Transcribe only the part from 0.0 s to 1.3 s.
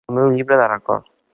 Al meu llibre de records